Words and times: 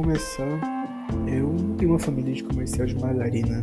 começar, 0.00 0.58
eu 1.26 1.54
tenho 1.76 1.90
uma 1.90 1.98
família 1.98 2.32
de 2.32 2.42
comercial 2.42 2.86
de 2.86 2.94
margarina 2.94 3.62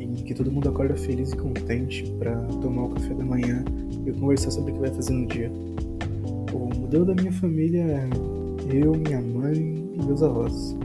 em 0.00 0.12
que 0.12 0.34
todo 0.34 0.50
mundo 0.50 0.68
acorda 0.68 0.96
feliz 0.96 1.30
e 1.30 1.36
contente 1.36 2.02
para 2.18 2.34
tomar 2.60 2.86
o 2.86 2.88
café 2.88 3.14
da 3.14 3.24
manhã 3.24 3.64
e 4.04 4.10
conversar 4.10 4.50
sobre 4.50 4.72
o 4.72 4.74
que 4.74 4.80
vai 4.80 4.90
fazer 4.90 5.12
no 5.12 5.26
dia. 5.26 5.48
O 6.52 6.80
modelo 6.80 7.04
da 7.04 7.14
minha 7.14 7.30
família 7.30 7.80
é 7.80 8.08
eu, 8.76 8.92
minha 8.92 9.20
mãe 9.20 9.54
e 9.94 10.04
meus 10.04 10.20
avós. 10.20 10.76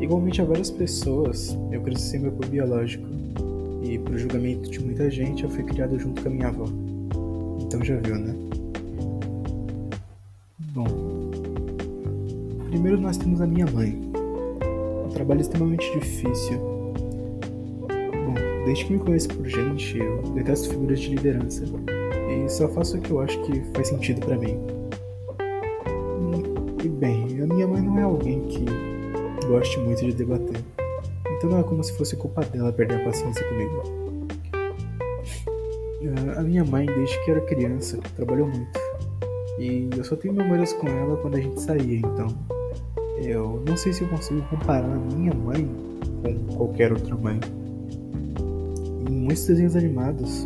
Igualmente 0.00 0.40
a 0.40 0.46
várias 0.46 0.70
pessoas, 0.70 1.54
eu 1.70 1.82
cresci 1.82 2.08
sem 2.08 2.20
meu 2.20 2.32
pai 2.32 2.48
biológico 2.48 3.06
e, 3.82 3.98
por 3.98 4.16
julgamento 4.16 4.70
de 4.70 4.80
muita 4.80 5.10
gente, 5.10 5.44
eu 5.44 5.50
fui 5.50 5.62
criado 5.62 5.98
junto 5.98 6.22
com 6.22 6.28
a 6.28 6.32
minha 6.32 6.48
avó. 6.48 6.64
Então 7.60 7.84
já 7.84 7.96
viu, 7.96 8.16
né? 8.16 8.34
Primeiro 12.92 13.00
nós 13.00 13.16
temos 13.16 13.40
a 13.40 13.46
minha 13.46 13.66
mãe. 13.66 13.98
Um 15.06 15.08
trabalho 15.08 15.40
extremamente 15.40 15.90
difícil. 15.98 16.58
Bom, 17.88 18.34
desde 18.66 18.84
que 18.84 18.92
me 18.92 18.98
conheço 18.98 19.28
por 19.28 19.46
gente, 19.46 19.98
eu 19.98 20.22
detesto 20.34 20.68
figuras 20.68 21.00
de 21.00 21.08
liderança 21.08 21.64
e 22.28 22.48
só 22.50 22.68
faço 22.68 22.98
o 22.98 23.00
que 23.00 23.10
eu 23.10 23.20
acho 23.20 23.40
que 23.42 23.62
faz 23.74 23.88
sentido 23.88 24.20
para 24.20 24.36
mim. 24.36 24.58
E 26.84 26.88
bem, 26.88 27.40
a 27.42 27.46
minha 27.46 27.66
mãe 27.66 27.80
não 27.80 27.98
é 27.98 28.02
alguém 28.02 28.42
que 28.48 28.64
goste 29.46 29.78
muito 29.78 30.04
de 30.04 30.12
debater. 30.12 30.60
Então 31.38 31.50
não 31.50 31.60
é 31.60 31.62
como 31.62 31.82
se 31.82 31.96
fosse 31.96 32.14
culpa 32.16 32.42
dela 32.44 32.72
perder 32.72 33.00
a 33.00 33.04
paciência 33.04 33.46
comigo. 33.48 33.82
Ah, 36.36 36.40
a 36.40 36.42
minha 36.42 36.64
mãe, 36.64 36.84
desde 36.84 37.24
que 37.24 37.30
era 37.30 37.40
criança, 37.40 37.98
trabalhou 38.16 38.48
muito. 38.48 38.80
E 39.58 39.88
eu 39.96 40.04
só 40.04 40.14
tenho 40.14 40.34
memórias 40.34 40.72
com 40.74 40.88
ela 40.88 41.16
quando 41.16 41.36
a 41.36 41.40
gente 41.40 41.60
saía, 41.60 41.98
então 41.98 42.51
eu 43.24 43.62
não 43.66 43.76
sei 43.76 43.92
se 43.92 44.02
eu 44.02 44.08
consigo 44.08 44.42
comparar 44.48 44.84
a 44.84 44.98
minha 45.16 45.32
mãe 45.34 45.68
com 46.22 46.56
qualquer 46.56 46.92
outra 46.92 47.16
mãe. 47.16 47.38
Em 49.08 49.12
muitos 49.12 49.46
desenhos 49.46 49.76
animados, 49.76 50.44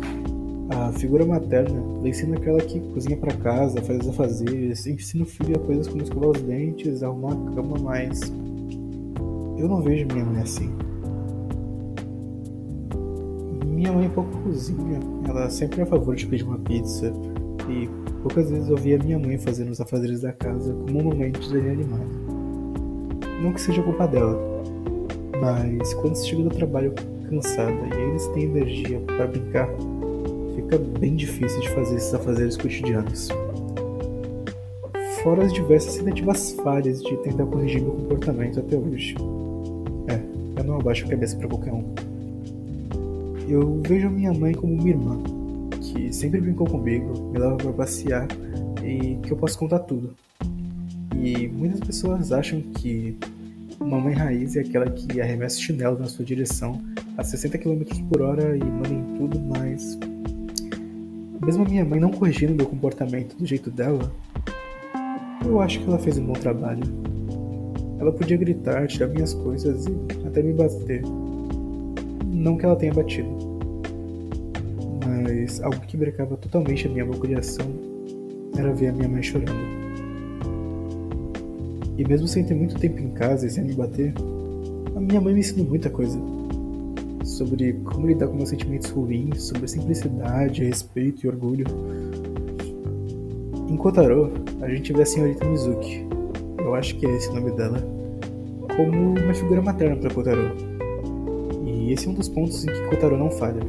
a 0.69 0.91
figura 0.93 1.25
materna 1.25 1.81
ensina 2.03 2.37
aquela 2.37 2.59
que 2.59 2.79
cozinha 2.79 3.17
para 3.17 3.33
casa, 3.37 3.81
faz 3.81 3.99
os 3.99 4.09
afazeres, 4.09 4.85
ensina 4.85 5.23
o 5.23 5.27
filho 5.27 5.55
a 5.55 5.59
coisas 5.59 5.87
como 5.87 6.03
escovar 6.03 6.29
os 6.31 6.41
dentes, 6.41 7.01
arrumar 7.03 7.33
a 7.33 7.55
cama, 7.55 7.77
mas 7.79 8.21
eu 9.57 9.67
não 9.67 9.81
vejo 9.81 10.05
minha 10.07 10.25
mãe 10.25 10.41
assim. 10.41 10.69
Minha 13.65 13.91
mãe 13.91 14.09
pouco 14.09 14.35
cozinha, 14.39 14.99
ela 15.27 15.49
sempre 15.49 15.81
é 15.81 15.83
a 15.83 15.85
favor 15.85 16.15
de 16.15 16.25
pedir 16.25 16.43
uma 16.43 16.57
pizza 16.59 17.13
e 17.69 17.87
poucas 18.21 18.49
vezes 18.49 18.69
eu 18.69 18.77
via 18.77 18.97
minha 18.97 19.19
mãe 19.19 19.37
fazendo 19.37 19.69
os 19.69 19.79
afazeres 19.79 20.21
da 20.21 20.33
casa 20.33 20.73
como 20.73 20.99
um 20.99 21.03
momento 21.03 21.39
de 21.39 21.51
desenho 21.51 21.73
animado. 21.73 22.36
Não 23.41 23.53
que 23.53 23.61
seja 23.61 23.81
culpa 23.83 24.07
dela, 24.07 24.37
mas 25.39 25.93
quando 25.95 26.15
se 26.15 26.27
chega 26.27 26.43
do 26.43 26.49
trabalho 26.49 26.93
cansada 27.29 27.71
e 27.71 28.09
eles 28.09 28.25
têm 28.27 28.43
energia 28.43 28.99
para 29.01 29.27
brincar, 29.27 29.69
fica 30.55 30.77
bem 30.99 31.15
difícil 31.15 31.61
de 31.61 31.69
fazer 31.69 31.95
esses 31.95 32.13
afazeres 32.13 32.57
cotidianos. 32.57 33.29
Fora 35.23 35.45
as 35.45 35.53
diversas 35.53 35.97
tentativas 35.97 36.53
falhas 36.63 37.01
de 37.03 37.15
tentar 37.17 37.45
corrigir 37.45 37.81
meu 37.81 37.91
comportamento 37.91 38.59
até 38.59 38.77
hoje. 38.77 39.15
É, 40.07 40.19
eu 40.59 40.63
não 40.63 40.79
abaixo 40.79 41.05
a 41.05 41.09
cabeça 41.09 41.35
para 41.37 41.47
qualquer 41.47 41.73
um. 41.73 41.93
Eu 43.47 43.81
vejo 43.87 44.09
minha 44.09 44.33
mãe 44.33 44.53
como 44.53 44.73
uma 44.73 44.89
irmã, 44.89 45.17
que 45.81 46.13
sempre 46.13 46.41
brincou 46.41 46.67
comigo, 46.67 47.31
me 47.31 47.39
leva 47.39 47.55
para 47.55 47.71
passear 47.73 48.27
e 48.83 49.15
que 49.21 49.31
eu 49.31 49.37
posso 49.37 49.57
contar 49.57 49.79
tudo. 49.79 50.13
E 51.15 51.47
muitas 51.47 51.79
pessoas 51.79 52.31
acham 52.31 52.61
que 52.61 53.17
uma 53.79 53.99
mãe 53.99 54.13
raiz 54.13 54.55
é 54.55 54.61
aquela 54.61 54.89
que 54.89 55.21
arremessa 55.21 55.59
chinelo 55.59 55.97
na 55.97 56.07
sua 56.07 56.25
direção 56.25 56.81
a 57.17 57.23
60 57.23 57.57
km 57.57 57.83
por 58.09 58.21
hora 58.21 58.57
e 58.57 58.63
manda 58.63 58.89
em 58.89 59.03
tudo, 59.15 59.39
mas 59.39 59.97
mesmo 61.45 61.63
a 61.63 61.69
minha 61.69 61.85
mãe 61.85 61.99
não 61.99 62.11
corrigindo 62.11 62.53
meu 62.53 62.65
comportamento 62.65 63.35
do 63.37 63.45
jeito 63.45 63.71
dela, 63.71 64.11
eu 65.45 65.61
acho 65.61 65.79
que 65.79 65.87
ela 65.87 65.99
fez 65.99 66.17
um 66.17 66.25
bom 66.25 66.33
trabalho. 66.33 66.83
Ela 67.99 68.11
podia 68.11 68.37
gritar, 68.37 68.87
tirar 68.87 69.07
minhas 69.07 69.33
coisas 69.33 69.85
e 69.85 70.27
até 70.27 70.41
me 70.43 70.53
bater. 70.53 71.01
Não 72.25 72.57
que 72.57 72.65
ela 72.65 72.75
tenha 72.75 72.93
batido. 72.93 73.29
Mas 75.05 75.61
algo 75.61 75.79
que 75.81 75.97
brecava 75.97 76.35
totalmente 76.37 76.87
a 76.87 76.89
minha 76.89 77.05
boa 77.05 77.19
criação 77.19 77.65
era 78.57 78.73
ver 78.73 78.89
a 78.89 78.93
minha 78.93 79.07
mãe 79.07 79.23
chorando. 79.23 79.76
E 81.97 82.07
mesmo 82.07 82.27
sem 82.27 82.43
ter 82.43 82.53
muito 82.53 82.77
tempo 82.79 82.99
em 82.99 83.09
casa 83.09 83.47
e 83.47 83.49
sem 83.49 83.63
me 83.63 83.73
bater, 83.73 84.13
a 84.95 84.99
minha 84.99 85.19
mãe 85.19 85.33
me 85.33 85.39
ensinou 85.39 85.65
muita 85.65 85.89
coisa 85.89 86.19
sobre 87.23 87.73
como 87.83 88.07
lidar 88.07 88.27
com 88.27 88.35
meus 88.35 88.49
sentimentos 88.49 88.89
ruins, 88.89 89.43
sobre 89.43 89.67
simplicidade, 89.67 90.63
respeito 90.63 91.25
e 91.25 91.29
orgulho. 91.29 91.65
Em 93.69 93.75
Kotaro, 93.75 94.31
a 94.61 94.69
gente 94.69 94.93
vê 94.93 95.01
a 95.01 95.05
senhorita 95.05 95.45
Mizuki, 95.45 96.07
eu 96.59 96.73
acho 96.73 96.95
que 96.97 97.05
é 97.05 97.15
esse 97.15 97.29
o 97.29 97.33
nome 97.33 97.51
dela, 97.51 97.79
como 98.75 99.19
uma 99.19 99.33
figura 99.33 99.61
materna 99.61 99.95
para 99.97 100.13
Kotaro. 100.13 100.51
E 101.65 101.91
esse 101.91 102.07
é 102.07 102.09
um 102.09 102.13
dos 102.13 102.29
pontos 102.29 102.63
em 102.63 102.67
que 102.67 102.87
Kotaro 102.89 103.17
não 103.17 103.29
falha. 103.31 103.61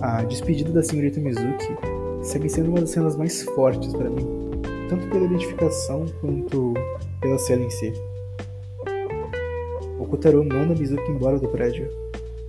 A 0.00 0.22
despedida 0.24 0.70
da 0.70 0.82
senhorita 0.82 1.20
Mizuki 1.20 1.76
segue 2.22 2.48
sendo 2.48 2.70
uma 2.70 2.80
das 2.80 2.90
cenas 2.90 3.16
mais 3.16 3.42
fortes 3.42 3.92
para 3.94 4.10
mim, 4.10 4.43
tanto 4.94 5.08
pela 5.08 5.24
identificação 5.24 6.06
quanto 6.20 6.74
pela 7.20 7.36
cena 7.38 7.64
em 7.64 7.70
si. 7.70 7.92
O 9.98 10.06
Kotaro 10.06 10.44
manda 10.44 10.74
Mizuki 10.74 11.10
embora 11.10 11.38
do 11.38 11.48
prédio, 11.48 11.88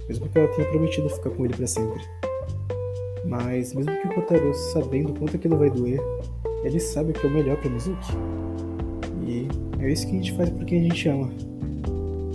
mesmo 0.07 0.29
que 0.29 0.37
ela 0.37 0.47
tenha 0.49 0.67
prometido 0.69 1.09
ficar 1.09 1.31
com 1.31 1.45
ele 1.45 1.55
para 1.55 1.65
sempre. 1.65 2.01
Mas 3.25 3.73
mesmo 3.73 3.91
que 3.99 4.07
o 4.07 4.13
Kotaro 4.13 4.53
sabendo 4.53 5.13
quanto 5.17 5.35
aquilo 5.35 5.57
vai 5.57 5.71
doer, 5.71 5.99
ele 6.63 6.79
sabe 6.79 7.13
que 7.13 7.25
é 7.25 7.29
o 7.29 7.33
melhor 7.33 7.57
para 7.57 7.69
Mizuki. 7.69 8.13
E 9.27 9.47
é 9.79 9.91
isso 9.91 10.05
que 10.05 10.13
a 10.13 10.15
gente 10.15 10.33
faz 10.33 10.49
por 10.51 10.65
quem 10.65 10.81
a 10.81 10.83
gente 10.83 11.09
ama. 11.09 11.31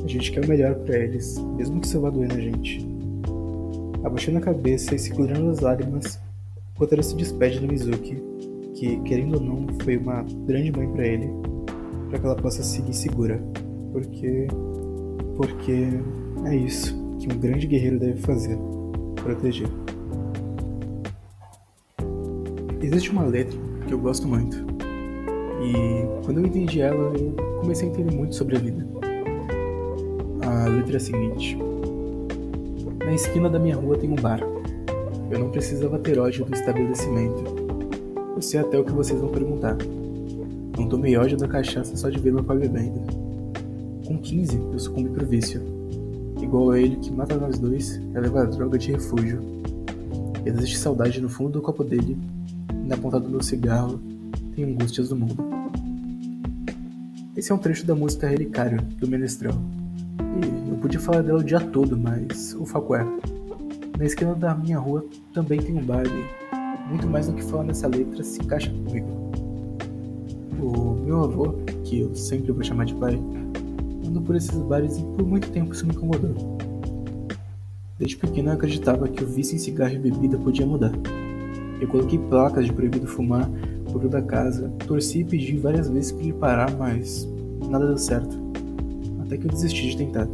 A 0.05 0.09
gente 0.09 0.33
quer 0.33 0.45
o 0.45 0.49
melhor 0.49 0.75
para 0.75 0.99
eles, 0.99 1.39
mesmo 1.57 1.81
que 1.81 1.87
isso 1.87 2.01
vá 2.01 2.11
doer 2.11 2.29
na 2.29 2.41
gente. 2.41 2.85
Abaixando 4.03 4.39
a 4.39 4.41
cabeça 4.41 4.95
e 4.95 4.99
segurando 4.99 5.51
as 5.51 5.61
lágrimas, 5.61 6.19
Kotaro 6.77 7.03
se 7.03 7.15
despede 7.15 7.61
da 7.61 7.69
Mizuki, 7.69 8.17
que, 8.81 8.99
querendo 9.01 9.35
ou 9.35 9.41
não, 9.43 9.67
foi 9.83 9.99
uma 9.99 10.25
grande 10.47 10.73
mãe 10.73 10.89
para 10.89 11.07
ele, 11.07 11.31
para 12.09 12.19
que 12.19 12.25
ela 12.25 12.35
possa 12.35 12.63
seguir 12.63 12.95
segura. 12.95 13.39
Porque. 13.93 14.49
Porque 15.37 15.89
é 16.47 16.57
isso 16.57 16.99
que 17.19 17.31
um 17.31 17.39
grande 17.39 17.67
guerreiro 17.67 17.99
deve 17.99 18.19
fazer 18.21 18.59
proteger. 19.17 19.69
Existe 22.81 23.11
uma 23.11 23.25
letra 23.25 23.59
que 23.87 23.93
eu 23.93 23.99
gosto 23.99 24.27
muito. 24.27 24.57
E 25.63 26.25
quando 26.25 26.41
eu 26.41 26.47
entendi 26.47 26.81
ela, 26.81 27.13
eu 27.19 27.35
comecei 27.61 27.87
a 27.87 27.93
entender 27.93 28.15
muito 28.15 28.35
sobre 28.35 28.57
a 28.57 28.61
vida. 28.61 28.87
A 30.43 30.69
letra 30.69 30.95
é 30.95 30.97
a 30.97 31.01
seguinte: 31.01 31.59
Na 33.05 33.13
esquina 33.13 33.51
da 33.51 33.59
minha 33.59 33.77
rua 33.77 33.99
tem 33.99 34.11
um 34.11 34.17
bar. 34.17 34.41
Eu 35.31 35.39
não 35.39 35.51
precisava 35.51 35.99
ter 35.99 36.19
ódio 36.19 36.47
do 36.47 36.55
estabelecimento. 36.55 37.60
Eu 38.41 38.43
sei 38.43 38.59
até 38.59 38.79
o 38.79 38.85
que 38.87 38.93
vocês 38.93 39.21
vão 39.21 39.29
perguntar. 39.29 39.77
Não 40.79 40.89
tomei 40.89 41.15
ódio 41.15 41.37
da 41.37 41.47
cachaça 41.47 41.95
só 41.95 42.09
de 42.09 42.19
ver 42.19 42.33
meu 42.33 42.43
pai 42.43 42.57
bebendo. 42.57 43.03
Com 44.07 44.17
15, 44.17 44.57
eu 44.57 44.79
sucumbi 44.79 45.11
pro 45.11 45.27
vício 45.27 45.61
igual 46.41 46.71
a 46.71 46.81
ele 46.81 46.97
que 46.97 47.13
mata 47.13 47.37
nós 47.37 47.59
dois 47.59 48.01
é 48.15 48.19
levar 48.19 48.45
a 48.45 48.47
droga 48.47 48.79
de 48.79 48.93
refúgio. 48.93 49.43
Existe 50.47 50.79
saudade 50.79 51.21
no 51.21 51.29
fundo 51.29 51.51
do 51.51 51.61
copo 51.61 51.85
dele, 51.85 52.17
e 52.83 52.89
na 52.89 52.97
ponta 52.97 53.21
do 53.21 53.29
meu 53.29 53.43
cigarro 53.43 54.01
tem 54.57 54.65
angústias 54.65 55.11
do 55.11 55.17
mundo. 55.17 55.37
Esse 57.37 57.53
é 57.53 57.55
um 57.55 57.59
trecho 57.59 57.85
da 57.85 57.95
música 57.95 58.27
Relicário, 58.27 58.81
do 58.99 59.07
Menestrel. 59.07 59.53
E 59.53 60.71
eu 60.71 60.79
podia 60.79 60.99
falar 60.99 61.21
dela 61.23 61.41
o 61.41 61.45
dia 61.45 61.61
todo, 61.61 61.95
mas 61.95 62.55
o 62.55 62.65
foco 62.65 62.95
é. 62.95 63.07
Na 63.99 64.07
esquina 64.07 64.35
da 64.35 64.55
minha 64.55 64.79
rua 64.79 65.05
também 65.35 65.61
tem 65.61 65.77
um 65.77 65.85
bar 65.85 66.05
muito 66.91 67.07
mais 67.07 67.29
do 67.29 67.33
que 67.33 67.43
falar 67.45 67.65
nessa 67.65 67.87
letra 67.87 68.23
se 68.25 68.43
encaixa 68.43 68.71
comigo. 68.71 69.07
O 70.61 70.95
meu 71.05 71.25
avô, 71.25 71.55
que 71.85 72.01
eu 72.01 72.15
sempre 72.15 72.53
vou 72.53 72.63
chamar 72.63 72.85
de 72.85 72.95
pai, 72.95 73.15
andando 74.05 74.21
por 74.23 74.35
esses 74.37 74.59
bares 74.63 74.99
e 74.99 75.03
por 75.03 75.25
muito 75.25 75.51
tempo 75.51 75.73
isso 75.73 75.87
me 75.87 75.95
incomodou. 75.95 76.59
Desde 77.99 78.17
pequeno 78.17 78.51
eu 78.51 78.55
acreditava 78.55 79.09
que 79.09 79.23
o 79.23 79.27
vício 79.27 79.55
em 79.55 79.59
cigarro 79.59 79.95
e 79.95 79.99
bebida 79.99 80.37
podia 80.37 80.67
mudar. 80.67 80.93
Eu 81.81 81.89
coloquei 81.89 82.19
placas 82.19 82.67
de 82.67 82.73
proibido 82.73 83.07
fumar 83.07 83.49
por 83.91 84.03
toda 84.03 84.19
a 84.19 84.23
casa, 84.23 84.69
torci 84.87 85.21
e 85.21 85.25
pedi 85.25 85.57
várias 85.57 85.89
vezes 85.89 86.13
para 86.13 86.23
ele 86.23 86.33
parar, 86.33 86.77
mas 86.77 87.29
nada 87.69 87.87
deu 87.87 87.99
certo. 87.99 88.37
Até 89.25 89.37
que 89.37 89.47
eu 89.47 89.51
desisti 89.51 89.91
de 89.91 89.97
tentar. 89.97 90.29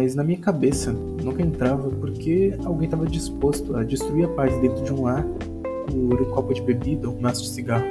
Mas 0.00 0.14
na 0.14 0.22
minha 0.22 0.38
cabeça 0.38 0.92
nunca 0.92 1.42
entrava 1.42 1.90
porque 1.90 2.56
alguém 2.64 2.84
estava 2.84 3.04
disposto 3.04 3.74
a 3.74 3.82
destruir 3.82 4.26
a 4.26 4.28
paz 4.28 4.56
dentro 4.60 4.84
de 4.84 4.92
um 4.92 5.02
lar 5.02 5.24
por 5.24 6.22
um 6.22 6.30
copo 6.30 6.54
de 6.54 6.62
bebida 6.62 7.08
ou 7.08 7.16
um 7.16 7.20
maço 7.20 7.42
de 7.42 7.48
cigarro. 7.48 7.84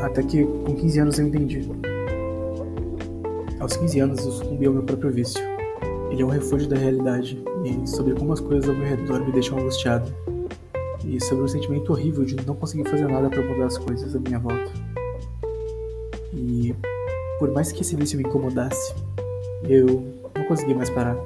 Até 0.00 0.22
que 0.22 0.42
com 0.46 0.74
15 0.74 1.00
anos 1.00 1.18
eu 1.18 1.26
entendi. 1.26 1.70
Aos 3.60 3.76
15 3.76 4.00
anos 4.00 4.24
eu 4.24 4.32
sucumbi 4.32 4.64
ao 4.64 4.72
meu 4.72 4.82
próprio 4.82 5.10
vício. 5.10 5.44
Ele 6.10 6.22
é 6.22 6.24
um 6.24 6.30
refúgio 6.30 6.66
da 6.66 6.76
realidade 6.78 7.44
e 7.62 7.86
sobre 7.86 8.14
como 8.14 8.32
as 8.32 8.40
coisas 8.40 8.66
ao 8.66 8.74
meu 8.74 8.86
redor 8.86 9.20
me 9.26 9.30
deixam 9.30 9.58
angustiado. 9.58 10.10
E 11.04 11.22
sobre 11.22 11.44
o 11.44 11.48
sentimento 11.48 11.92
horrível 11.92 12.24
de 12.24 12.34
não 12.46 12.54
conseguir 12.54 12.88
fazer 12.88 13.06
nada 13.06 13.28
para 13.28 13.42
mudar 13.42 13.66
as 13.66 13.76
coisas 13.76 14.16
à 14.16 14.18
minha 14.18 14.38
volta. 14.38 14.72
E 16.32 16.74
por 17.38 17.52
mais 17.52 17.70
que 17.70 17.82
esse 17.82 17.94
vício 17.94 18.16
me 18.16 18.24
incomodasse, 18.24 18.94
eu 19.64 20.04
não 20.36 20.44
consegui 20.44 20.74
mais 20.74 20.90
parar. 20.90 21.16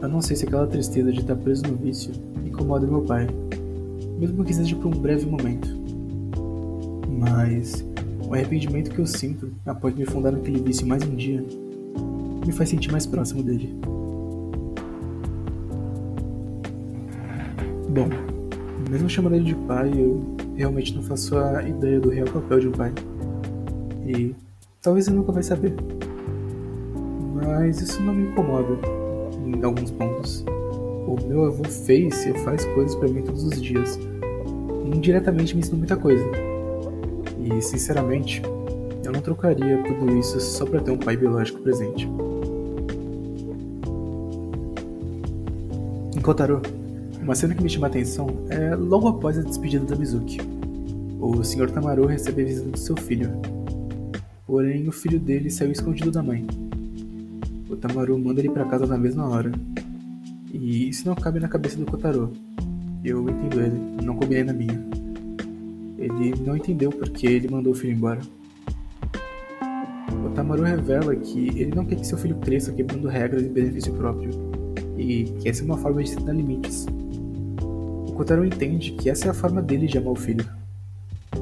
Eu 0.00 0.08
não 0.08 0.20
sei 0.20 0.36
se 0.36 0.44
aquela 0.44 0.66
tristeza 0.66 1.10
de 1.10 1.20
estar 1.20 1.36
preso 1.36 1.62
no 1.64 1.76
vício 1.76 2.12
incomoda 2.44 2.86
meu 2.86 3.02
pai, 3.02 3.26
mesmo 4.18 4.44
que 4.44 4.54
seja 4.54 4.76
por 4.76 4.86
um 4.86 4.90
breve 4.90 5.26
momento. 5.26 5.68
Mas 7.08 7.84
o 8.28 8.34
arrependimento 8.34 8.90
que 8.90 8.98
eu 8.98 9.06
sinto 9.06 9.52
após 9.66 9.94
me 9.94 10.04
fundar 10.04 10.32
naquele 10.32 10.60
vício 10.60 10.86
mais 10.86 11.02
um 11.02 11.14
dia 11.14 11.44
me 12.46 12.52
faz 12.52 12.68
sentir 12.68 12.92
mais 12.92 13.06
próximo 13.06 13.42
dele. 13.42 13.74
Bom, 17.88 18.08
mesmo 18.90 19.08
chamando 19.08 19.36
ele 19.36 19.44
de 19.44 19.54
pai, 19.54 19.90
eu 19.94 20.36
realmente 20.56 20.94
não 20.94 21.02
faço 21.02 21.36
a 21.38 21.62
ideia 21.62 22.00
do 22.00 22.10
real 22.10 22.26
papel 22.26 22.60
de 22.60 22.68
um 22.68 22.72
pai. 22.72 22.92
E 24.06 24.34
talvez 24.82 25.06
eu 25.06 25.14
nunca 25.14 25.32
vai 25.32 25.42
saber. 25.42 25.74
Mas 27.34 27.80
isso 27.80 28.02
não 28.02 28.14
me 28.14 28.28
incomoda 28.28 28.78
em 29.44 29.62
alguns 29.64 29.90
pontos. 29.90 30.44
O 31.06 31.16
meu 31.26 31.44
avô 31.44 31.64
fez 31.64 32.26
e 32.26 32.32
faz 32.40 32.64
coisas 32.66 32.94
para 32.94 33.08
mim 33.08 33.22
todos 33.22 33.44
os 33.44 33.60
dias. 33.60 33.98
E 34.84 34.96
indiretamente 34.96 35.54
me 35.54 35.60
ensinou 35.60 35.78
muita 35.78 35.96
coisa. 35.96 36.24
E 37.38 37.60
sinceramente, 37.60 38.42
eu 39.04 39.12
não 39.12 39.20
trocaria 39.20 39.82
tudo 39.82 40.16
isso 40.16 40.40
só 40.40 40.64
para 40.64 40.80
ter 40.80 40.90
um 40.90 40.98
pai 40.98 41.16
biológico 41.16 41.60
presente. 41.60 42.08
Em 46.16 46.20
Kotaro, 46.20 46.62
uma 47.20 47.34
cena 47.34 47.54
que 47.54 47.62
me 47.62 47.68
chama 47.68 47.86
a 47.86 47.90
atenção 47.90 48.28
é 48.48 48.74
logo 48.74 49.08
após 49.08 49.38
a 49.38 49.42
despedida 49.42 49.84
da 49.84 49.96
Mizuki. 49.96 50.38
O 51.20 51.42
Sr. 51.42 51.70
Tamaru 51.70 52.06
recebe 52.06 52.42
a 52.42 52.44
visita 52.44 52.68
do 52.68 52.78
seu 52.78 52.96
filho. 52.96 53.30
Porém, 54.54 54.86
o 54.86 54.92
filho 54.92 55.18
dele 55.18 55.50
saiu 55.50 55.72
escondido 55.72 56.12
da 56.12 56.22
mãe. 56.22 56.46
O 57.68 57.74
Tamaru 57.74 58.16
manda 58.16 58.40
ele 58.40 58.50
para 58.50 58.64
casa 58.64 58.86
na 58.86 58.96
mesma 58.96 59.28
hora. 59.28 59.50
E 60.52 60.88
isso 60.88 61.08
não 61.08 61.16
cabe 61.16 61.40
na 61.40 61.48
cabeça 61.48 61.76
do 61.76 61.84
Kotaro. 61.84 62.30
Eu 63.04 63.28
entendo 63.28 63.60
ele, 63.60 64.04
não 64.04 64.14
combinei 64.14 64.44
na 64.44 64.52
minha. 64.52 64.80
Ele 65.98 66.34
não 66.46 66.56
entendeu 66.56 66.90
porque 66.90 67.26
ele 67.26 67.48
mandou 67.48 67.72
o 67.72 67.74
filho 67.74 67.94
embora. 67.94 68.20
O 70.24 70.30
Tamaru 70.36 70.62
revela 70.62 71.16
que 71.16 71.48
ele 71.60 71.74
não 71.74 71.84
quer 71.84 71.96
que 71.96 72.06
seu 72.06 72.16
filho 72.16 72.36
cresça 72.36 72.72
quebrando 72.72 73.08
regras 73.08 73.42
em 73.42 73.52
benefício 73.52 73.92
próprio, 73.94 74.30
e 74.96 75.24
que 75.40 75.48
essa 75.48 75.62
é 75.62 75.64
uma 75.64 75.78
forma 75.78 76.00
de 76.00 76.10
se 76.10 76.20
dar 76.20 76.32
limites. 76.32 76.86
O 78.06 78.12
Kotaro 78.12 78.44
entende 78.44 78.92
que 78.92 79.10
essa 79.10 79.26
é 79.26 79.30
a 79.30 79.34
forma 79.34 79.60
dele 79.60 79.88
de 79.88 79.98
amar 79.98 80.12
o 80.12 80.16
filho. 80.16 80.48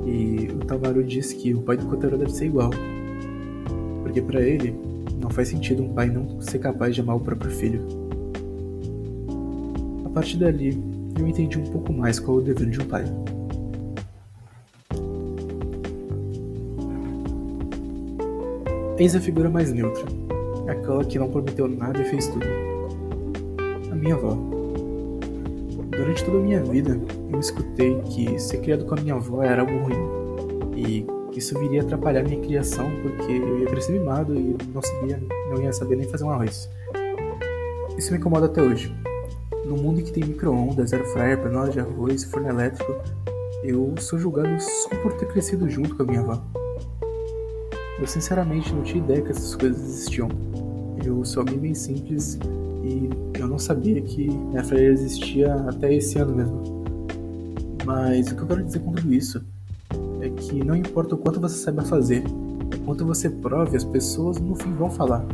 E 0.06 0.48
o 0.50 0.64
Tamaru 0.64 1.04
diz 1.04 1.34
que 1.34 1.52
o 1.52 1.60
pai 1.60 1.76
do 1.76 1.84
Kotaro 1.84 2.16
deve 2.16 2.32
ser 2.32 2.46
igual. 2.46 2.70
Porque 4.12 4.20
para 4.20 4.42
ele, 4.42 4.78
não 5.18 5.30
faz 5.30 5.48
sentido 5.48 5.82
um 5.82 5.94
pai 5.94 6.10
não 6.10 6.38
ser 6.42 6.58
capaz 6.58 6.94
de 6.94 7.00
amar 7.00 7.16
o 7.16 7.20
próprio 7.20 7.50
filho. 7.50 7.80
A 10.04 10.10
partir 10.10 10.36
dali, 10.36 10.78
eu 11.18 11.26
entendi 11.26 11.58
um 11.58 11.64
pouco 11.64 11.94
mais 11.94 12.20
qual 12.20 12.36
é 12.36 12.40
o 12.40 12.44
dever 12.44 12.68
de 12.68 12.78
um 12.78 12.84
pai. 12.84 13.04
Eis 18.98 19.16
a 19.16 19.20
figura 19.20 19.48
mais 19.48 19.72
neutra, 19.72 20.04
aquela 20.68 21.02
que 21.06 21.18
não 21.18 21.30
prometeu 21.30 21.66
nada 21.66 21.98
e 21.98 22.04
fez 22.04 22.26
tudo. 22.26 22.44
A 23.90 23.94
minha 23.94 24.14
avó. 24.14 24.36
Durante 25.90 26.22
toda 26.22 26.36
a 26.36 26.42
minha 26.42 26.62
vida, 26.62 27.00
eu 27.32 27.40
escutei 27.40 27.98
que 28.02 28.38
ser 28.38 28.58
criado 28.58 28.84
com 28.84 28.94
a 28.94 29.00
minha 29.00 29.14
avó 29.14 29.42
era 29.42 29.62
algo 29.62 29.72
ruim 29.78 30.22
e 30.76 31.06
isso 31.42 31.58
viria 31.58 31.82
atrapalhar 31.82 32.22
minha 32.22 32.40
criação 32.40 32.88
porque 33.02 33.32
eu 33.32 33.58
ia 33.58 33.66
crescer 33.66 33.92
mimado 33.92 34.32
e 34.32 34.56
não 34.72 34.80
sabia, 34.80 35.20
não 35.50 35.60
ia 35.60 35.72
saber 35.72 35.96
nem 35.96 36.08
fazer 36.08 36.22
um 36.22 36.30
arroz. 36.30 36.70
Isso 37.98 38.12
me 38.12 38.18
incomoda 38.18 38.46
até 38.46 38.62
hoje. 38.62 38.94
No 39.66 39.76
mundo 39.76 40.00
em 40.00 40.04
que 40.04 40.12
tem 40.12 40.24
micro-ondas, 40.24 40.92
air 40.92 41.04
fryer, 41.12 41.42
panela 41.42 41.68
de 41.68 41.80
arroz, 41.80 42.22
forno 42.24 42.48
elétrico, 42.48 42.94
eu 43.64 43.92
sou 43.98 44.20
julgado 44.20 44.56
só 44.60 44.88
por 45.02 45.14
ter 45.14 45.26
crescido 45.26 45.68
junto 45.68 45.96
com 45.96 46.04
a 46.04 46.06
minha 46.06 46.20
avó. 46.20 46.40
Eu 47.98 48.06
sinceramente 48.06 48.72
não 48.72 48.82
tinha 48.82 49.02
ideia 49.02 49.20
que 49.20 49.32
essas 49.32 49.56
coisas 49.56 49.82
existiam. 49.82 50.28
Eu 51.04 51.24
sou 51.24 51.40
alguém 51.40 51.58
bem 51.58 51.74
simples 51.74 52.38
e 52.84 53.10
eu 53.38 53.48
não 53.48 53.58
sabia 53.58 54.00
que 54.00 54.28
a 54.56 54.62
fryer 54.62 54.92
existia 54.92 55.54
até 55.68 55.92
esse 55.92 56.18
ano 56.18 56.36
mesmo. 56.36 56.84
Mas 57.84 58.30
o 58.30 58.36
que 58.36 58.42
eu 58.42 58.46
quero 58.46 58.62
dizer 58.62 58.78
com 58.78 58.92
tudo 58.92 59.12
isso 59.12 59.44
que 60.52 60.62
não 60.62 60.76
importa 60.76 61.14
o 61.14 61.18
quanto 61.18 61.40
você 61.40 61.56
saiba 61.56 61.82
fazer, 61.82 62.22
o 62.26 62.84
quanto 62.84 63.06
você 63.06 63.30
prove, 63.30 63.74
as 63.74 63.84
pessoas 63.84 64.38
no 64.38 64.54
fim 64.54 64.74
vão 64.74 64.90
falar. 64.90 65.24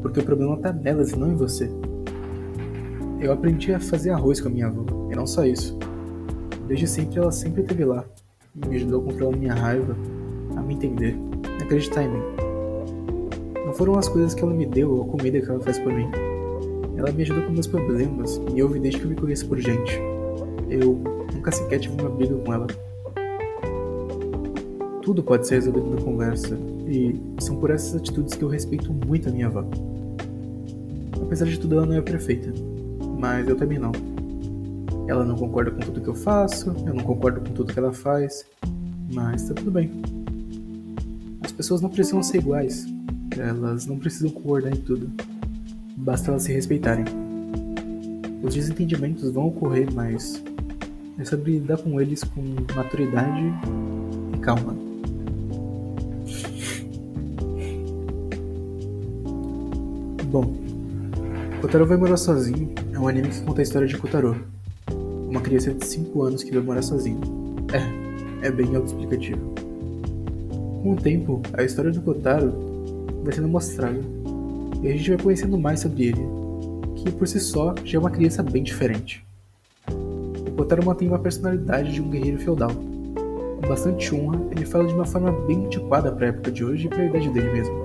Porque 0.00 0.20
o 0.20 0.24
problema 0.24 0.54
está 0.54 0.72
nelas 0.72 1.10
e 1.10 1.18
não 1.18 1.30
em 1.30 1.34
você. 1.34 1.70
Eu 3.20 3.32
aprendi 3.32 3.74
a 3.74 3.80
fazer 3.80 4.10
arroz 4.10 4.40
com 4.40 4.48
a 4.48 4.50
minha 4.50 4.66
avó, 4.66 4.84
e 5.12 5.14
não 5.14 5.26
só 5.26 5.44
isso. 5.44 5.78
Desde 6.66 6.86
sempre 6.86 7.18
ela 7.18 7.30
sempre 7.30 7.60
esteve 7.60 7.84
lá, 7.84 8.02
me 8.54 8.76
ajudou 8.76 9.02
a 9.02 9.04
controlar 9.04 9.36
minha 9.36 9.54
raiva, 9.54 9.94
a 10.56 10.62
me 10.62 10.74
entender, 10.74 11.14
a 11.60 11.64
acreditar 11.64 12.04
em 12.04 12.08
mim. 12.08 12.22
Não 13.66 13.74
foram 13.74 13.98
as 13.98 14.08
coisas 14.08 14.34
que 14.34 14.42
ela 14.42 14.54
me 14.54 14.64
deu 14.64 14.90
ou 14.90 15.02
a 15.02 15.06
comida 15.06 15.38
que 15.38 15.50
ela 15.50 15.60
faz 15.60 15.78
por 15.78 15.92
mim. 15.92 16.08
Ela 16.96 17.12
me 17.12 17.22
ajudou 17.22 17.44
com 17.44 17.52
meus 17.52 17.66
problemas 17.66 18.40
e 18.54 18.58
eu 18.58 18.66
ouvi 18.66 18.80
desde 18.80 19.00
que 19.00 19.06
eu 19.06 19.10
me 19.10 19.16
conheço 19.16 19.46
por 19.46 19.58
gente. 19.58 20.00
Eu 20.70 20.98
nunca 21.34 21.52
sequer 21.52 21.78
tive 21.78 22.00
uma 22.00 22.08
briga 22.08 22.34
com 22.36 22.54
ela. 22.54 22.66
Tudo 25.04 25.22
pode 25.22 25.46
ser 25.46 25.56
resolvido 25.56 25.90
na 25.90 26.00
conversa, 26.00 26.58
e 26.88 27.20
são 27.38 27.56
por 27.56 27.70
essas 27.70 27.94
atitudes 27.94 28.32
que 28.34 28.42
eu 28.42 28.48
respeito 28.48 28.90
muito 28.90 29.28
a 29.28 29.32
minha 29.32 29.48
avó. 29.48 29.62
Apesar 31.22 31.44
de 31.44 31.60
tudo, 31.60 31.76
ela 31.76 31.84
não 31.84 31.94
é 31.94 32.00
perfeita, 32.00 32.50
mas 33.18 33.46
eu 33.46 33.54
também 33.54 33.78
não. 33.78 33.92
Ela 35.06 35.22
não 35.22 35.36
concorda 35.36 35.70
com 35.70 35.80
tudo 35.80 36.00
que 36.00 36.08
eu 36.08 36.14
faço, 36.14 36.74
eu 36.86 36.94
não 36.94 37.04
concordo 37.04 37.40
com 37.40 37.52
tudo 37.52 37.70
que 37.70 37.78
ela 37.78 37.92
faz, 37.92 38.46
mas 39.12 39.46
tá 39.46 39.52
tudo 39.52 39.70
bem. 39.70 39.90
As 41.42 41.52
pessoas 41.52 41.82
não 41.82 41.90
precisam 41.90 42.22
ser 42.22 42.38
iguais, 42.38 42.86
elas 43.36 43.84
não 43.84 43.98
precisam 43.98 44.30
concordar 44.30 44.72
em 44.72 44.80
tudo, 44.80 45.10
basta 45.98 46.30
elas 46.30 46.44
se 46.44 46.52
respeitarem. 46.52 47.04
Os 48.42 48.54
desentendimentos 48.54 49.30
vão 49.30 49.48
ocorrer, 49.48 49.86
mas 49.92 50.42
é 51.18 51.24
sobre 51.26 51.58
lidar 51.58 51.76
com 51.76 52.00
eles 52.00 52.24
com 52.24 52.42
maturidade 52.74 53.44
e 54.34 54.38
calma. 54.38 54.83
Bom, 60.34 60.52
Kotaro 61.60 61.86
vai 61.86 61.96
morar 61.96 62.16
sozinho 62.16 62.68
é 62.92 62.98
um 62.98 63.06
anime 63.06 63.28
que 63.28 63.40
conta 63.42 63.60
a 63.60 63.62
história 63.62 63.86
de 63.86 63.96
Kotaro, 63.96 64.44
uma 65.30 65.40
criança 65.40 65.72
de 65.72 65.86
5 65.86 66.22
anos 66.24 66.42
que 66.42 66.50
vai 66.50 66.60
morar 66.60 66.82
sozinho. 66.82 67.20
É, 67.72 68.48
é 68.48 68.50
bem 68.50 68.74
autoexplicativo. 68.74 69.54
Com 70.82 70.94
o 70.94 70.96
tempo, 70.96 71.40
a 71.52 71.62
história 71.62 71.92
do 71.92 72.00
Kotaro 72.00 72.52
vai 73.22 73.32
sendo 73.32 73.46
mostrada 73.46 74.00
e 74.82 74.88
a 74.88 74.96
gente 74.96 75.08
vai 75.10 75.18
conhecendo 75.22 75.56
mais 75.56 75.78
sobre 75.78 76.06
ele, 76.06 76.26
que 76.96 77.12
por 77.12 77.28
si 77.28 77.38
só 77.38 77.72
já 77.84 77.96
é 77.96 78.00
uma 78.00 78.10
criança 78.10 78.42
bem 78.42 78.64
diferente. 78.64 79.24
O 79.88 80.50
Kotaro 80.56 80.84
mantém 80.84 81.06
uma 81.06 81.20
personalidade 81.20 81.92
de 81.92 82.02
um 82.02 82.10
guerreiro 82.10 82.40
feudal. 82.40 82.72
Com 82.72 83.68
bastante 83.68 84.12
honra, 84.12 84.40
ele 84.50 84.66
fala 84.66 84.84
de 84.84 84.94
uma 84.94 85.06
forma 85.06 85.30
bem 85.46 85.66
antiquada 85.66 86.10
para 86.10 86.26
a 86.26 86.28
época 86.30 86.50
de 86.50 86.64
hoje 86.64 86.86
e 86.86 86.88
para 86.88 87.02
a 87.02 87.06
idade 87.06 87.28
dele 87.28 87.52
mesmo. 87.52 87.84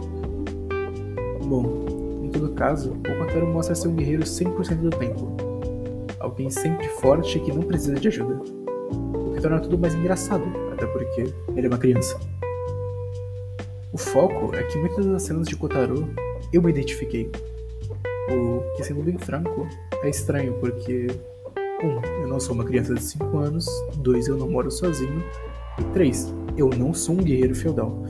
Bom, 1.46 1.89
em 2.30 2.32
todo 2.32 2.54
caso, 2.54 2.92
o 2.92 3.02
Kotaro 3.02 3.48
mostra 3.48 3.74
ser 3.74 3.88
um 3.88 3.96
guerreiro 3.96 4.24
100% 4.24 4.76
do 4.76 4.92
tempo. 4.92 5.36
Alguém 6.20 6.52
sempre 6.52 6.88
forte 6.88 7.40
e 7.40 7.42
que 7.42 7.52
não 7.52 7.64
precisa 7.64 7.96
de 7.96 8.08
ajuda. 8.08 8.40
O 8.92 9.34
que 9.34 9.42
torna 9.42 9.60
tudo 9.60 9.80
mais 9.80 9.96
engraçado, 9.96 10.44
até 10.72 10.86
porque 10.86 11.34
ele 11.56 11.66
é 11.66 11.68
uma 11.68 11.80
criança. 11.80 12.20
O 13.92 13.98
foco 13.98 14.54
é 14.56 14.62
que 14.62 14.78
muitas 14.78 15.08
das 15.08 15.24
cenas 15.24 15.48
de 15.48 15.56
Kotaro 15.56 16.08
eu 16.54 16.62
me 16.62 16.70
identifiquei. 16.70 17.32
O 18.30 18.76
que, 18.76 18.84
sendo 18.84 19.02
bem 19.02 19.18
franco, 19.18 19.68
é 20.04 20.10
estranho 20.10 20.54
porque, 20.60 21.08
um, 21.84 22.22
eu 22.22 22.28
não 22.28 22.40
sou 22.40 22.54
uma 22.54 22.64
criança 22.64 22.94
de 22.94 23.02
5 23.02 23.38
anos, 23.40 23.66
dois, 23.98 24.28
eu 24.28 24.38
não 24.38 24.48
moro 24.48 24.70
sozinho, 24.70 25.24
e 25.80 25.84
três, 25.94 26.32
eu 26.56 26.70
não 26.70 26.94
sou 26.94 27.16
um 27.16 27.24
guerreiro 27.24 27.56
feudal. 27.56 28.04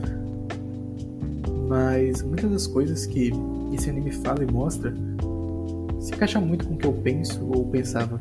Mas 1.70 2.20
muitas 2.20 2.50
das 2.50 2.66
coisas 2.66 3.06
que 3.06 3.30
esse 3.72 3.88
anime 3.88 4.10
fala 4.10 4.42
e 4.42 4.52
mostra 4.52 4.92
se 6.00 6.12
encaixa 6.12 6.40
muito 6.40 6.66
com 6.66 6.74
o 6.74 6.76
que 6.76 6.84
eu 6.84 6.92
penso 6.92 7.48
ou 7.48 7.64
pensava. 7.64 8.20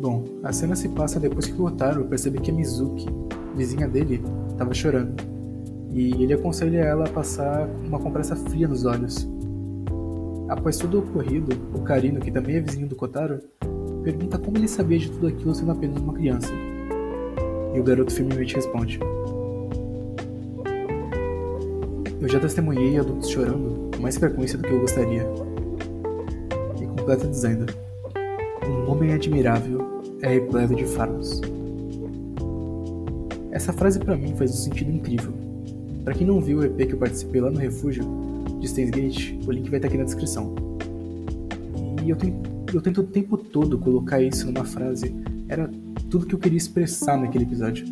Bom, 0.00 0.24
A 0.42 0.52
cena 0.52 0.74
se 0.74 0.88
passa 0.88 1.20
depois 1.20 1.46
que 1.46 1.60
o 1.60 1.64
Otaro 1.66 2.04
percebe 2.06 2.40
que 2.40 2.50
a 2.50 2.54
Mizuki, 2.54 3.06
vizinha 3.54 3.86
dele, 3.86 4.20
estava 4.50 4.74
chorando, 4.74 5.14
e 5.92 6.10
ele 6.22 6.32
aconselha 6.32 6.78
ela 6.78 7.06
a 7.06 7.10
passar 7.10 7.68
uma 7.86 8.00
compressa 8.00 8.34
fria 8.34 8.66
nos 8.66 8.84
olhos. 8.84 9.28
Após 10.48 10.76
tudo 10.76 10.96
o 10.96 11.00
ocorrido, 11.00 11.54
o 11.72 11.82
Karino, 11.82 12.20
que 12.20 12.32
também 12.32 12.56
é 12.56 12.60
vizinho 12.60 12.88
do 12.88 12.96
Kotaro, 12.96 13.40
pergunta 14.02 14.38
como 14.38 14.56
ele 14.56 14.66
sabia 14.66 14.98
de 14.98 15.10
tudo 15.10 15.28
aquilo 15.28 15.54
sendo 15.54 15.70
apenas 15.70 16.00
uma 16.00 16.14
criança. 16.14 16.52
E 17.74 17.78
o 17.78 17.84
garoto 17.84 18.12
firmemente 18.12 18.56
responde: 18.56 18.98
Eu 22.20 22.28
já 22.28 22.40
testemunhei 22.40 22.98
adultos 22.98 23.30
chorando 23.30 23.90
com 23.94 24.02
mais 24.02 24.16
frequência 24.16 24.58
do 24.58 24.66
que 24.66 24.72
eu 24.72 24.80
gostaria. 24.80 25.24
E 26.80 26.86
completa 26.86 27.28
dizendo: 27.28 27.72
Um 28.66 28.90
homem 28.90 29.12
admirável 29.12 30.02
é 30.20 30.34
repleto 30.34 30.74
de 30.74 30.84
fardos. 30.84 31.40
Essa 33.52 33.72
frase 33.72 34.00
para 34.00 34.16
mim 34.16 34.34
faz 34.34 34.50
um 34.50 34.56
sentido 34.56 34.90
incrível. 34.90 35.32
Para 36.04 36.12
quem 36.12 36.26
não 36.26 36.40
viu 36.40 36.58
o 36.58 36.64
EP 36.64 36.88
que 36.88 36.94
eu 36.94 36.98
participei 36.98 37.40
lá 37.40 37.50
no 37.50 37.58
refúgio 37.58 38.02
de 38.58 38.66
Stainsgate, 38.66 39.38
o 39.46 39.52
link 39.52 39.70
vai 39.70 39.78
estar 39.78 39.86
aqui 39.86 39.96
na 39.96 40.04
descrição. 40.04 40.56
E 42.04 42.10
eu 42.10 42.16
tento, 42.16 42.50
eu 42.74 42.80
tento 42.80 43.00
o 43.00 43.04
tempo 43.04 43.36
todo 43.36 43.78
colocar 43.78 44.20
isso 44.20 44.46
numa 44.46 44.64
frase. 44.64 45.14
Era 45.48 45.70
tudo 46.10 46.26
que 46.26 46.34
eu 46.34 46.38
queria 46.38 46.58
expressar 46.58 47.16
naquele 47.16 47.44
episódio. 47.44 47.86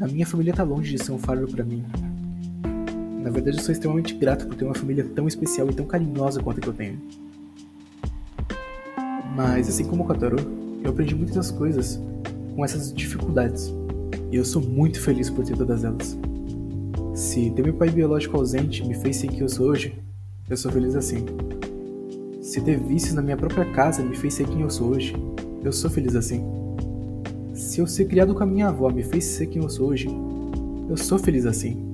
A 0.00 0.06
minha 0.06 0.26
família 0.26 0.52
tá 0.52 0.62
longe 0.62 0.94
de 0.94 1.02
ser 1.02 1.12
um 1.12 1.18
fardo 1.18 1.48
para 1.48 1.64
mim. 1.64 1.82
Na 3.22 3.30
verdade, 3.30 3.58
eu 3.58 3.62
sou 3.62 3.72
extremamente 3.72 4.14
grato 4.14 4.46
por 4.46 4.56
ter 4.56 4.64
uma 4.64 4.74
família 4.74 5.06
tão 5.14 5.28
especial 5.28 5.68
e 5.68 5.74
tão 5.74 5.86
carinhosa 5.86 6.42
quanto 6.42 6.58
a 6.58 6.60
que 6.62 6.68
eu 6.68 6.72
tenho. 6.72 6.98
Mas, 9.36 9.68
assim 9.68 9.84
como 9.84 10.04
o 10.04 10.06
Kotaro, 10.06 10.36
eu 10.82 10.90
aprendi 10.90 11.14
muitas 11.14 11.50
coisas 11.50 12.00
com 12.54 12.64
essas 12.64 12.92
dificuldades. 12.92 13.72
E 14.32 14.36
eu 14.36 14.44
sou 14.44 14.62
muito 14.62 15.00
feliz 15.00 15.28
por 15.28 15.44
ter 15.44 15.56
todas 15.56 15.84
elas. 15.84 16.18
Se 17.14 17.50
ter 17.50 17.62
meu 17.62 17.74
pai 17.74 17.90
biológico 17.90 18.36
ausente 18.36 18.86
me 18.86 18.94
fez 18.94 19.16
ser 19.16 19.28
quem 19.28 19.40
eu 19.40 19.48
sou 19.48 19.68
hoje, 19.68 19.94
eu 20.48 20.56
sou 20.56 20.72
feliz 20.72 20.96
assim. 20.96 21.26
Se 22.40 22.60
ter 22.60 22.78
vícios 22.78 23.12
na 23.12 23.20
minha 23.20 23.36
própria 23.36 23.70
casa 23.72 24.02
me 24.02 24.16
fez 24.16 24.34
ser 24.34 24.46
quem 24.46 24.62
eu 24.62 24.70
sou 24.70 24.90
hoje, 24.90 25.14
eu 25.62 25.72
sou 25.72 25.90
feliz 25.90 26.16
assim. 26.16 26.42
Se 27.54 27.80
eu 27.80 27.86
ser 27.86 28.06
criado 28.06 28.34
com 28.34 28.42
a 28.42 28.46
minha 28.46 28.68
avó 28.68 28.90
me 28.90 29.02
fez 29.02 29.24
ser 29.24 29.46
quem 29.46 29.62
eu 29.62 29.68
sou 29.68 29.90
hoje, 29.90 30.08
eu 30.88 30.96
sou 30.96 31.18
feliz 31.18 31.44
assim. 31.44 31.89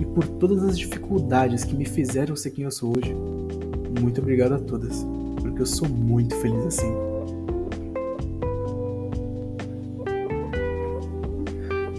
E 0.00 0.04
por 0.04 0.26
todas 0.26 0.62
as 0.64 0.78
dificuldades 0.78 1.64
que 1.64 1.74
me 1.74 1.84
fizeram 1.84 2.34
ser 2.34 2.50
quem 2.50 2.64
eu 2.64 2.70
sou 2.70 2.94
hoje, 2.96 3.14
muito 4.00 4.20
obrigado 4.20 4.54
a 4.54 4.58
todas, 4.58 5.06
porque 5.40 5.62
eu 5.62 5.66
sou 5.66 5.88
muito 5.88 6.34
feliz 6.36 6.66
assim. 6.66 6.92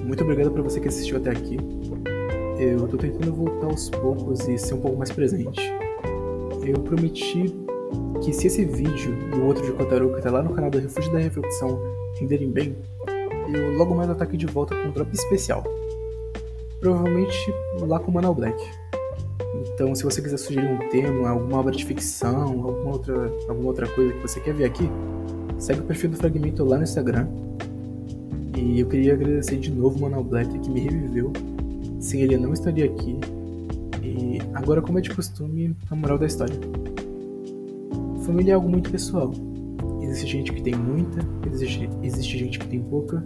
Muito 0.04 0.24
obrigado 0.24 0.52
para 0.52 0.62
você 0.62 0.80
que 0.80 0.88
assistiu 0.88 1.18
até 1.18 1.32
aqui. 1.32 1.58
Eu 2.58 2.88
tô 2.88 2.98
tentando 2.98 3.34
voltar 3.34 3.68
aos 3.68 3.90
poucos 3.90 4.48
e 4.48 4.58
ser 4.58 4.76
um 4.76 4.82
pouco 4.82 4.98
mais 4.98 5.12
presente. 5.12 5.62
Eu 6.66 6.80
prometi 6.82 7.54
que 8.24 8.34
se 8.34 8.48
esse 8.48 8.66
vídeo 8.66 9.18
e 9.34 9.36
o 9.36 9.46
outro 9.46 9.66
de 9.66 9.72
Kotaro 9.72 10.14
que 10.16 10.22
tá 10.22 10.32
lá 10.32 10.42
no 10.42 10.54
canal 10.54 10.70
do 10.70 10.80
Refúgio 10.80 11.12
da 11.12 11.20
Reflexão 11.20 11.80
renderem 12.20 12.50
bem, 12.50 12.76
eu 13.54 13.78
logo 13.78 13.94
mais 13.94 14.10
ataque 14.10 14.38
de 14.38 14.46
volta 14.46 14.76
com 14.76 14.88
um 14.88 14.92
drop 14.92 15.14
especial. 15.14 15.64
Provavelmente 16.86 17.52
lá 17.80 18.00
com 18.00 18.12
o 18.12 18.14
Manal 18.14 18.36
Black. 18.36 18.64
Então, 19.74 19.96
se 19.96 20.04
você 20.04 20.22
quiser 20.22 20.38
sugerir 20.38 20.70
um 20.70 20.88
tema, 20.90 21.30
alguma 21.30 21.58
obra 21.58 21.72
de 21.72 21.84
ficção, 21.84 22.44
alguma 22.44 22.92
outra, 22.92 23.34
alguma 23.50 23.70
outra 23.70 23.88
coisa 23.88 24.14
que 24.14 24.22
você 24.22 24.40
quer 24.40 24.54
ver 24.54 24.66
aqui, 24.66 24.88
segue 25.58 25.80
o 25.80 25.84
perfil 25.84 26.12
do 26.12 26.18
Fragmento 26.18 26.64
lá 26.64 26.78
no 26.78 26.84
Instagram 26.84 27.28
e 28.56 28.82
eu 28.82 28.86
queria 28.86 29.16
agradecer 29.16 29.58
de 29.58 29.72
novo 29.72 29.98
o 29.98 30.02
Manuel 30.04 30.24
Black 30.24 30.60
que 30.60 30.70
me 30.70 30.82
reviveu. 30.82 31.34
Sem 32.00 32.22
ele 32.22 32.36
eu 32.36 32.40
não 32.40 32.54
estaria 32.54 32.86
aqui. 32.86 33.18
E 34.04 34.40
agora, 34.54 34.80
como 34.80 35.00
é 35.00 35.02
de 35.02 35.10
costume, 35.10 35.76
a 35.90 35.96
moral 35.96 36.20
da 36.20 36.28
história. 36.28 36.56
Família 38.24 38.52
é 38.52 38.54
algo 38.54 38.70
muito 38.70 38.92
pessoal. 38.92 39.32
Existe 40.04 40.28
gente 40.28 40.54
que 40.54 40.62
tem 40.62 40.76
muita, 40.76 41.28
existe, 41.52 41.90
existe 42.04 42.38
gente 42.38 42.60
que 42.60 42.68
tem 42.68 42.80
pouca. 42.80 43.26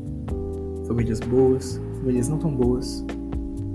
Famílias 0.88 1.20
boas, 1.20 1.82
famílias 1.98 2.30
não 2.30 2.38
tão 2.38 2.56
boas. 2.56 3.06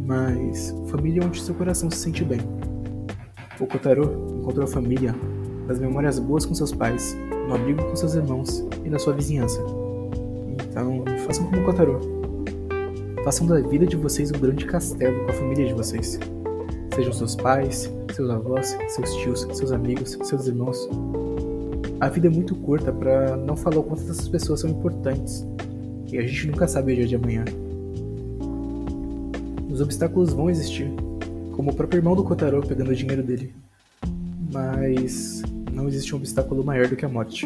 Mas 0.04 0.74
família 0.88 1.22
é 1.22 1.26
onde 1.26 1.40
seu 1.40 1.54
coração 1.54 1.90
se 1.90 1.98
sente 1.98 2.24
bem. 2.24 2.40
O 3.58 3.66
Kotaro 3.66 4.38
encontrou 4.38 4.64
a 4.64 4.68
família 4.68 5.14
nas 5.66 5.78
memórias 5.78 6.18
boas 6.18 6.44
com 6.44 6.54
seus 6.54 6.72
pais, 6.72 7.16
no 7.48 7.54
abrigo 7.54 7.82
com 7.82 7.96
seus 7.96 8.14
irmãos 8.14 8.66
e 8.84 8.90
na 8.90 8.98
sua 8.98 9.14
vizinhança. 9.14 9.60
Então, 10.68 11.04
façam 11.26 11.46
como 11.46 11.62
o 11.62 11.64
Kotaro. 11.64 12.00
Façam 13.24 13.46
da 13.46 13.58
vida 13.60 13.86
de 13.86 13.96
vocês 13.96 14.30
um 14.30 14.38
grande 14.38 14.66
castelo 14.66 15.24
com 15.24 15.30
a 15.30 15.34
família 15.34 15.66
de 15.66 15.72
vocês. 15.72 16.18
Sejam 16.94 17.12
seus 17.12 17.34
pais, 17.34 17.90
seus 18.14 18.28
avós, 18.28 18.76
seus 18.88 19.14
tios, 19.16 19.40
seus 19.52 19.72
amigos, 19.72 20.18
seus 20.22 20.46
irmãos. 20.46 20.88
A 22.00 22.08
vida 22.10 22.26
é 22.26 22.30
muito 22.30 22.54
curta 22.56 22.92
para 22.92 23.36
não 23.36 23.56
falar 23.56 23.78
o 23.78 23.82
quanto 23.82 24.02
essas 24.02 24.28
pessoas 24.28 24.60
são 24.60 24.70
importantes. 24.70 25.46
E 26.12 26.18
a 26.18 26.22
gente 26.26 26.48
nunca 26.48 26.68
sabe 26.68 26.92
o 26.92 26.96
dia 26.96 27.06
de 27.06 27.16
amanhã. 27.16 27.44
Os 29.74 29.80
obstáculos 29.80 30.32
vão 30.32 30.48
existir, 30.48 30.88
como 31.50 31.72
o 31.72 31.74
próprio 31.74 31.98
irmão 31.98 32.14
do 32.14 32.22
Kotaro 32.22 32.64
pegando 32.64 32.92
o 32.92 32.94
dinheiro 32.94 33.24
dele. 33.24 33.52
Mas 34.52 35.42
não 35.72 35.88
existe 35.88 36.14
um 36.14 36.18
obstáculo 36.18 36.62
maior 36.62 36.86
do 36.86 36.94
que 36.94 37.04
a 37.04 37.08
morte. 37.08 37.44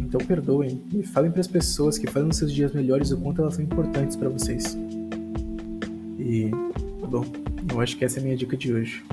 Então 0.00 0.20
perdoem 0.26 0.82
e 0.92 1.04
falem 1.04 1.30
para 1.30 1.40
as 1.40 1.46
pessoas 1.46 1.96
que 1.96 2.08
fazem 2.08 2.32
seus 2.32 2.52
dias 2.52 2.72
melhores 2.72 3.12
o 3.12 3.16
quanto 3.18 3.40
elas 3.40 3.54
são 3.54 3.62
importantes 3.62 4.16
para 4.16 4.28
vocês. 4.28 4.76
E, 6.18 6.50
bom, 7.08 7.24
eu 7.72 7.80
acho 7.80 7.96
que 7.96 8.04
essa 8.04 8.18
é 8.18 8.20
a 8.20 8.24
minha 8.24 8.36
dica 8.36 8.56
de 8.56 8.74
hoje. 8.74 9.04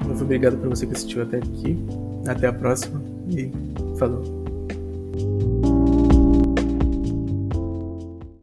De 0.00 0.08
novo, 0.08 0.24
obrigado 0.24 0.56
por 0.56 0.70
você 0.70 0.86
que 0.86 0.94
assistiu 0.94 1.20
até 1.20 1.36
aqui. 1.36 1.76
Até 2.26 2.46
a 2.46 2.52
próxima 2.52 2.98
e 3.28 3.52
falou. 3.98 4.41